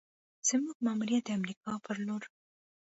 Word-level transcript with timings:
زما 0.47 0.71
ماموریت 0.85 1.23
د 1.25 1.29
امریکا 1.39 1.71
پر 1.85 1.97
لور: 2.05 2.23